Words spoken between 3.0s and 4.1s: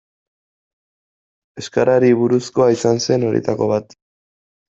zen horietako bat.